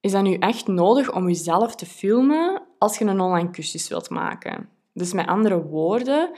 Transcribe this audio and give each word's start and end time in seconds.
is 0.00 0.12
dat 0.12 0.22
nu 0.22 0.34
echt 0.34 0.66
nodig 0.66 1.14
om 1.14 1.26
jezelf 1.26 1.74
te 1.74 1.86
filmen 1.86 2.62
als 2.78 2.98
je 2.98 3.04
een 3.04 3.20
online 3.20 3.50
cursus 3.50 3.88
wilt 3.88 4.10
maken. 4.10 4.68
Dus 4.92 5.12
met 5.12 5.26
andere 5.26 5.62
woorden, 5.62 6.30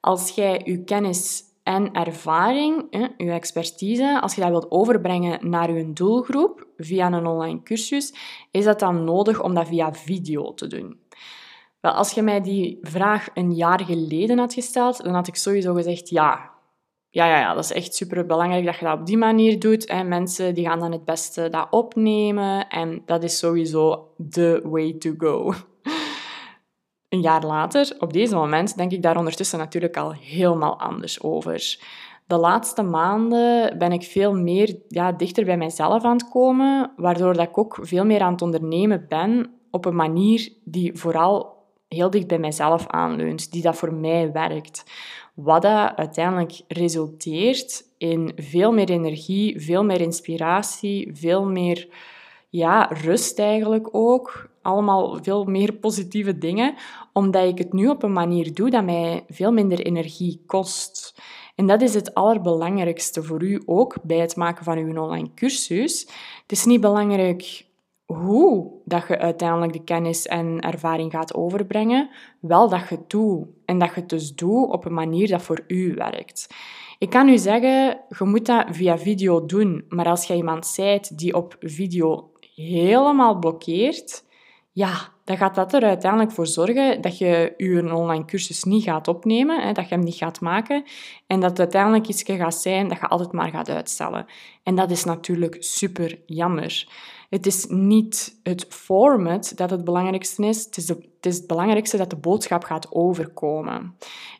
als 0.00 0.30
jij 0.30 0.60
je 0.64 0.84
kennis 0.84 1.42
en 1.62 1.92
ervaring, 1.92 2.86
je 3.16 3.30
expertise, 3.30 4.20
als 4.20 4.34
je 4.34 4.40
dat 4.40 4.50
wilt 4.50 4.70
overbrengen 4.70 5.50
naar 5.50 5.72
je 5.72 5.92
doelgroep 5.92 6.66
via 6.76 7.06
een 7.06 7.26
online 7.26 7.62
cursus, 7.62 8.14
is 8.50 8.64
dat 8.64 8.78
dan 8.78 9.04
nodig 9.04 9.42
om 9.42 9.54
dat 9.54 9.66
via 9.66 9.92
video 9.92 10.54
te 10.54 10.66
doen. 10.66 11.00
Wel, 11.80 11.92
als 11.92 12.12
je 12.12 12.22
mij 12.22 12.40
die 12.40 12.78
vraag 12.82 13.28
een 13.34 13.54
jaar 13.54 13.84
geleden 13.84 14.38
had 14.38 14.54
gesteld, 14.54 15.02
dan 15.04 15.14
had 15.14 15.28
ik 15.28 15.36
sowieso 15.36 15.74
gezegd 15.74 16.08
ja. 16.08 16.57
Ja, 17.10 17.26
ja, 17.26 17.38
ja, 17.38 17.54
dat 17.54 17.64
is 17.64 17.72
echt 17.72 17.94
super 17.94 18.26
belangrijk 18.26 18.64
dat 18.64 18.76
je 18.76 18.84
dat 18.84 18.98
op 18.98 19.06
die 19.06 19.16
manier 19.16 19.58
doet. 19.58 19.86
En 19.86 20.08
mensen 20.08 20.54
die 20.54 20.66
gaan 20.66 20.78
dan 20.78 20.92
het 20.92 21.04
beste 21.04 21.48
dat 21.48 21.66
opnemen. 21.70 22.68
En 22.68 23.02
dat 23.06 23.22
is 23.22 23.38
sowieso 23.38 24.08
the 24.30 24.60
way 24.64 24.92
to 24.92 25.14
go. 25.18 25.52
Een 27.08 27.20
jaar 27.20 27.44
later, 27.44 27.96
op 27.98 28.12
deze 28.12 28.34
moment, 28.34 28.76
denk 28.76 28.92
ik 28.92 29.02
daar 29.02 29.16
ondertussen 29.16 29.58
natuurlijk 29.58 29.96
al 29.96 30.12
helemaal 30.12 30.78
anders 30.80 31.22
over. 31.22 31.78
De 32.26 32.36
laatste 32.36 32.82
maanden 32.82 33.78
ben 33.78 33.92
ik 33.92 34.02
veel 34.02 34.32
meer 34.34 34.76
ja, 34.88 35.12
dichter 35.12 35.44
bij 35.44 35.56
mijzelf 35.56 36.04
aan 36.04 36.16
het 36.16 36.28
komen, 36.28 36.92
waardoor 36.96 37.34
dat 37.34 37.48
ik 37.48 37.58
ook 37.58 37.78
veel 37.80 38.04
meer 38.04 38.20
aan 38.20 38.32
het 38.32 38.42
ondernemen 38.42 39.06
ben 39.08 39.50
op 39.70 39.84
een 39.84 39.96
manier 39.96 40.52
die 40.64 40.98
vooral 40.98 41.57
heel 41.88 42.10
dicht 42.10 42.26
bij 42.26 42.38
mijzelf 42.38 42.86
aanleunt, 42.86 43.52
die 43.52 43.62
dat 43.62 43.76
voor 43.76 43.92
mij 43.92 44.32
werkt. 44.32 44.84
Wat 45.34 45.62
dat 45.62 45.96
uiteindelijk 45.96 46.60
resulteert 46.68 47.84
in 47.98 48.32
veel 48.36 48.72
meer 48.72 48.90
energie, 48.90 49.60
veel 49.60 49.84
meer 49.84 50.00
inspiratie, 50.00 51.10
veel 51.12 51.44
meer 51.44 51.88
ja, 52.48 52.90
rust 53.02 53.38
eigenlijk 53.38 53.88
ook. 53.92 54.50
Allemaal 54.62 55.18
veel 55.22 55.44
meer 55.44 55.72
positieve 55.72 56.38
dingen, 56.38 56.74
omdat 57.12 57.48
ik 57.48 57.58
het 57.58 57.72
nu 57.72 57.88
op 57.88 58.02
een 58.02 58.12
manier 58.12 58.54
doe 58.54 58.70
dat 58.70 58.84
mij 58.84 59.24
veel 59.28 59.52
minder 59.52 59.80
energie 59.80 60.42
kost. 60.46 61.22
En 61.54 61.66
dat 61.66 61.82
is 61.82 61.94
het 61.94 62.14
allerbelangrijkste 62.14 63.22
voor 63.22 63.42
u 63.42 63.62
ook 63.66 63.96
bij 64.02 64.18
het 64.18 64.36
maken 64.36 64.64
van 64.64 64.78
uw 64.78 65.02
online 65.02 65.34
cursus. 65.34 66.00
Het 66.42 66.52
is 66.52 66.64
niet 66.64 66.80
belangrijk 66.80 67.66
hoe 68.12 68.70
dat 68.84 69.08
je 69.08 69.18
uiteindelijk 69.18 69.72
de 69.72 69.84
kennis 69.84 70.26
en 70.26 70.60
ervaring 70.60 71.12
gaat 71.12 71.34
overbrengen, 71.34 72.10
wel 72.40 72.68
dat 72.68 72.88
je 72.88 72.94
het 72.94 73.10
doet. 73.10 73.46
En 73.64 73.78
dat 73.78 73.88
je 73.88 74.00
het 74.00 74.08
dus 74.08 74.34
doet 74.34 74.70
op 74.70 74.84
een 74.84 74.94
manier 74.94 75.28
dat 75.28 75.42
voor 75.42 75.64
u 75.66 75.94
werkt. 75.94 76.54
Ik 76.98 77.10
kan 77.10 77.28
u 77.28 77.38
zeggen, 77.38 78.00
je 78.18 78.24
moet 78.24 78.46
dat 78.46 78.66
via 78.70 78.98
video 78.98 79.46
doen. 79.46 79.84
Maar 79.88 80.06
als 80.06 80.24
je 80.24 80.34
iemand 80.34 80.66
zijt 80.66 81.18
die 81.18 81.34
op 81.34 81.56
video 81.60 82.30
helemaal 82.54 83.38
blokkeert, 83.38 84.24
ja, 84.72 85.12
dan 85.28 85.36
gaat 85.36 85.54
dat 85.54 85.72
er 85.72 85.82
uiteindelijk 85.82 86.32
voor 86.32 86.46
zorgen 86.46 87.00
dat 87.00 87.18
je 87.18 87.54
je 87.56 87.94
online 87.94 88.24
cursus 88.24 88.64
niet 88.64 88.82
gaat 88.82 89.08
opnemen, 89.08 89.62
hè, 89.62 89.72
dat 89.72 89.88
je 89.88 89.94
hem 89.94 90.04
niet 90.04 90.14
gaat 90.14 90.40
maken 90.40 90.84
en 91.26 91.40
dat 91.40 91.50
het 91.50 91.58
uiteindelijk 91.58 92.08
iets 92.08 92.22
gaat 92.26 92.54
zijn 92.54 92.88
dat 92.88 92.98
je 92.98 93.06
altijd 93.06 93.32
maar 93.32 93.50
gaat 93.50 93.68
uitstellen. 93.68 94.26
En 94.62 94.74
dat 94.74 94.90
is 94.90 95.04
natuurlijk 95.04 95.56
super 95.58 96.18
jammer. 96.26 96.88
Het 97.30 97.46
is 97.46 97.66
niet 97.66 98.38
het 98.42 98.66
format 98.68 99.52
dat 99.54 99.70
het 99.70 99.84
belangrijkste 99.84 100.46
is, 100.46 100.64
het 100.64 100.76
is, 100.76 100.88
het 100.88 101.06
is 101.20 101.36
het 101.36 101.46
belangrijkste 101.46 101.96
dat 101.96 102.10
de 102.10 102.16
boodschap 102.16 102.64
gaat 102.64 102.92
overkomen. 102.92 103.96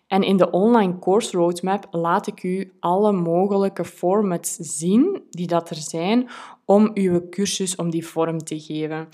En 0.06 0.22
in 0.22 0.36
de 0.36 0.50
online 0.50 0.98
course 0.98 1.36
roadmap 1.36 1.86
laat 1.90 2.26
ik 2.26 2.42
u 2.42 2.72
alle 2.80 3.12
mogelijke 3.12 3.84
formats 3.84 4.54
zien 4.54 5.22
die 5.30 5.46
dat 5.46 5.70
er 5.70 5.76
zijn 5.76 6.28
om 6.64 6.90
uw 6.94 7.28
cursus 7.28 7.76
om 7.76 7.90
die 7.90 8.06
vorm 8.06 8.38
te 8.38 8.60
geven. 8.60 9.08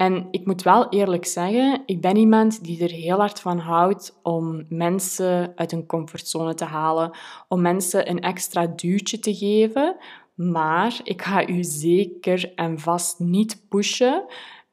En 0.00 0.28
ik 0.30 0.46
moet 0.46 0.62
wel 0.62 0.88
eerlijk 0.88 1.26
zeggen, 1.26 1.82
ik 1.86 2.00
ben 2.00 2.16
iemand 2.16 2.64
die 2.64 2.82
er 2.82 2.90
heel 2.90 3.18
hard 3.18 3.40
van 3.40 3.58
houdt 3.58 4.18
om 4.22 4.64
mensen 4.68 5.52
uit 5.56 5.70
hun 5.70 5.86
comfortzone 5.86 6.54
te 6.54 6.64
halen, 6.64 7.10
om 7.48 7.60
mensen 7.60 8.10
een 8.10 8.20
extra 8.20 8.66
duwtje 8.66 9.18
te 9.18 9.34
geven. 9.34 9.96
Maar 10.34 11.00
ik 11.04 11.22
ga 11.22 11.48
u 11.48 11.64
zeker 11.64 12.52
en 12.54 12.78
vast 12.78 13.18
niet 13.18 13.64
pushen 13.68 14.24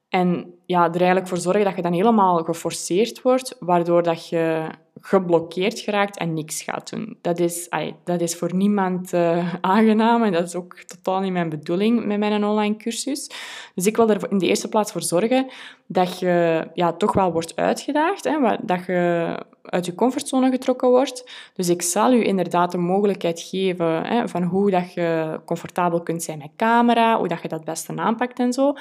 en 0.09 0.53
ja, 0.65 0.85
er 0.85 0.95
eigenlijk 0.95 1.27
voor 1.27 1.37
zorgen 1.37 1.63
dat 1.63 1.75
je 1.75 1.81
dan 1.81 1.93
helemaal 1.93 2.43
geforceerd 2.43 3.21
wordt, 3.21 3.55
waardoor 3.59 4.03
dat 4.03 4.29
je 4.29 4.69
geblokkeerd 5.01 5.79
geraakt 5.79 6.17
en 6.17 6.33
niks 6.33 6.61
gaat 6.61 6.89
doen. 6.89 7.17
Dat 7.21 7.39
is, 7.39 7.69
dat 8.03 8.21
is 8.21 8.35
voor 8.35 8.55
niemand 8.55 9.13
uh, 9.13 9.53
aangenaam 9.61 10.23
en 10.23 10.31
dat 10.31 10.47
is 10.47 10.55
ook 10.55 10.73
totaal 10.73 11.19
niet 11.19 11.31
mijn 11.31 11.49
bedoeling 11.49 12.05
met 12.05 12.19
mijn 12.19 12.45
online 12.45 12.77
cursus. 12.77 13.29
Dus 13.75 13.85
ik 13.85 13.95
wil 13.95 14.09
er 14.09 14.31
in 14.31 14.37
de 14.37 14.47
eerste 14.47 14.69
plaats 14.69 14.91
voor 14.91 15.01
zorgen 15.01 15.47
dat 15.87 16.19
je 16.19 16.67
ja, 16.73 16.93
toch 16.93 17.13
wel 17.13 17.31
wordt 17.31 17.55
uitgedaagd, 17.55 18.23
hè, 18.23 18.57
dat 18.61 18.85
je 18.85 19.35
uit 19.61 19.85
je 19.85 19.95
comfortzone 19.95 20.49
getrokken 20.49 20.89
wordt. 20.89 21.29
Dus 21.53 21.69
ik 21.69 21.81
zal 21.81 22.13
u 22.13 22.25
inderdaad 22.25 22.71
de 22.71 22.77
mogelijkheid 22.77 23.41
geven 23.41 24.05
hè, 24.05 24.27
van 24.27 24.43
hoe 24.43 24.71
dat 24.71 24.93
je 24.93 25.39
comfortabel 25.45 26.01
kunt 26.01 26.23
zijn 26.23 26.37
met 26.37 26.49
camera, 26.55 27.17
hoe 27.17 27.27
dat 27.27 27.41
je 27.41 27.47
dat 27.47 27.63
beste 27.63 27.95
aanpakt 27.95 28.39
en 28.39 28.53
zo. 28.53 28.73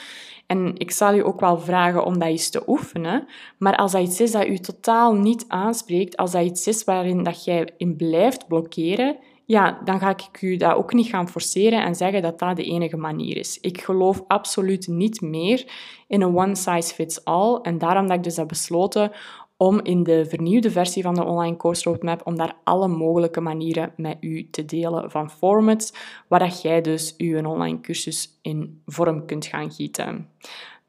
En 0.47 0.73
ik 0.75 0.91
zal 0.91 1.15
u 1.15 1.25
ook 1.25 1.41
wel 1.41 1.59
vragen 1.59 2.05
om 2.05 2.19
dat 2.19 2.29
eens 2.29 2.51
te 2.51 2.63
oefenen. 2.67 3.27
Maar 3.59 3.77
als 3.77 3.93
dat 3.93 4.03
iets 4.03 4.21
is 4.21 4.33
dat 4.33 4.47
u 4.47 4.59
totaal 4.59 5.15
niet 5.15 5.45
aanspreekt, 5.49 6.06
als 6.15 6.33
dat 6.33 6.45
iets 6.45 6.67
is 6.67 6.85
waarin 6.85 7.23
dat 7.23 7.45
jij 7.45 7.69
in 7.77 7.97
blijft 7.97 8.49
blokkeren, 8.49 9.17
ja, 9.45 9.81
dan 9.85 9.99
ga 9.99 10.11
ik 10.11 10.43
u 10.43 10.57
dat 10.57 10.75
ook 10.75 10.93
niet 10.93 11.07
gaan 11.07 11.29
forceren 11.29 11.83
en 11.85 11.95
zeggen 11.95 12.23
dat 12.23 12.39
dat 12.39 12.57
de 12.57 12.65
enige 12.65 12.97
manier 12.97 13.37
is. 13.37 13.59
Ik 13.61 13.81
geloof 13.81 14.25
absoluut 14.27 14.89
niet 14.89 15.21
meer 15.21 15.65
in 16.09 16.23
een 16.23 16.37
one 16.37 16.55
size 16.55 16.95
fits 16.95 17.25
all. 17.25 17.59
En 17.63 17.79
daarom 17.79 18.07
dat 18.07 18.17
ik 18.17 18.23
dus 18.23 18.37
heb 18.37 18.49
besloten 18.49 19.13
om 19.57 19.81
in 19.83 20.03
de 20.03 20.27
vernieuwde 20.27 20.71
versie 20.71 21.03
van 21.03 21.15
de 21.15 21.25
online 21.25 21.57
course 21.57 21.91
roadmap 21.91 22.27
om 22.27 22.37
daar 22.37 22.57
alle 22.65 22.89
mogelijke 22.89 23.41
manieren 23.41 23.93
met 23.97 24.17
u 24.21 24.51
te 24.51 24.65
delen 24.65 25.11
van 25.11 25.31
formats, 25.31 25.93
waar 26.29 26.39
dat 26.39 26.63
jij 26.63 26.81
dus 26.81 27.15
je 27.17 27.49
online 27.49 27.81
cursus 27.81 28.39
in 28.43 28.83
vorm 28.87 29.27
kunt 29.27 29.47
gaan 29.47 29.73
gieten. 29.73 30.29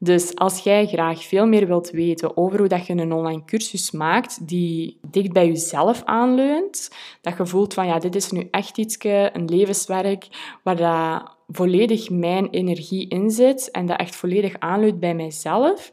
Dus 0.00 0.34
als 0.34 0.58
jij 0.58 0.86
graag 0.86 1.24
veel 1.24 1.46
meer 1.46 1.66
wilt 1.66 1.90
weten 1.90 2.36
over 2.36 2.58
hoe 2.58 2.68
dat 2.68 2.86
je 2.86 2.92
een 2.92 3.12
online 3.12 3.44
cursus 3.44 3.90
maakt 3.90 4.48
die 4.48 4.98
dicht 5.10 5.32
bij 5.32 5.46
jezelf 5.46 6.02
aanleunt, 6.04 6.90
dat 7.20 7.36
je 7.36 7.46
voelt 7.46 7.74
van 7.74 7.86
ja, 7.86 7.98
dit 7.98 8.14
is 8.14 8.30
nu 8.30 8.48
echt 8.50 8.78
iets, 8.78 8.96
een 9.00 9.44
levenswerk, 9.44 10.26
waar 10.62 10.76
dat 10.76 11.36
volledig 11.48 12.10
mijn 12.10 12.50
energie 12.50 13.08
in 13.08 13.30
zit 13.30 13.70
en 13.70 13.86
dat 13.86 13.98
echt 13.98 14.16
volledig 14.16 14.58
aanleunt 14.58 15.00
bij 15.00 15.14
mijzelf, 15.14 15.90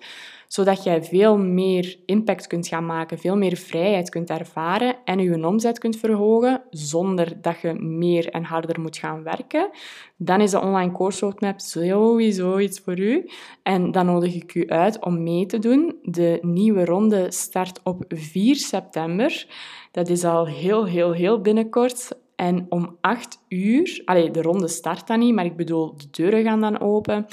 zodat 0.47 0.83
jij 0.83 1.03
veel 1.03 1.37
meer 1.37 1.99
impact 2.05 2.47
kunt 2.47 2.67
gaan 2.67 2.85
maken, 2.85 3.19
veel 3.19 3.37
meer 3.37 3.57
vrijheid 3.57 4.09
kunt 4.09 4.29
ervaren 4.29 4.95
en 5.05 5.19
je 5.19 5.47
omzet 5.47 5.79
kunt 5.79 5.97
verhogen 5.97 6.61
zonder 6.69 7.41
dat 7.41 7.59
je 7.61 7.73
meer 7.73 8.29
en 8.29 8.43
harder 8.43 8.79
moet 8.81 8.97
gaan 8.97 9.23
werken, 9.23 9.69
dan 10.17 10.41
is 10.41 10.51
de 10.51 10.61
online 10.61 10.91
course 10.91 11.25
roadmap 11.25 11.59
sowieso 11.59 12.57
iets 12.57 12.79
voor 12.79 12.99
u. 12.99 13.29
En 13.63 13.91
dan 13.91 14.05
nodig 14.05 14.33
ik 14.35 14.55
u 14.55 14.67
uit 14.67 15.03
om 15.03 15.23
mee 15.23 15.45
te 15.45 15.59
doen. 15.59 15.99
De 16.01 16.37
nieuwe 16.41 16.85
ronde 16.85 17.31
start 17.31 17.79
op 17.83 18.03
4 18.07 18.55
september. 18.55 19.47
Dat 19.91 20.09
is 20.09 20.23
al 20.23 20.47
heel, 20.47 20.85
heel, 20.85 21.11
heel 21.11 21.41
binnenkort. 21.41 22.23
En 22.35 22.65
om 22.69 22.97
8 23.01 23.39
uur, 23.49 24.01
allee, 24.05 24.31
de 24.31 24.41
ronde 24.41 24.67
start 24.67 25.07
dan 25.07 25.19
niet, 25.19 25.33
maar 25.33 25.45
ik 25.45 25.55
bedoel, 25.55 25.97
de 25.97 26.07
deuren 26.11 26.43
gaan 26.43 26.61
dan 26.61 26.79
open 26.79 27.25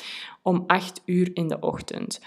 om 0.42 0.64
8 0.66 1.02
uur 1.04 1.30
in 1.34 1.48
de 1.48 1.60
ochtend. 1.60 2.20